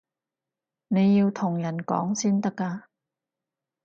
[0.87, 2.85] 你要同人講先得㗎